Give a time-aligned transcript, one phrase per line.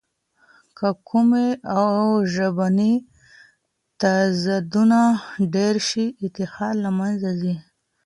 [0.77, 1.47] که قومي
[1.79, 1.89] او
[2.33, 2.93] ژبني
[4.01, 5.01] تضادونه
[5.53, 7.55] ډېر شي، اتحاد له منځه ځي.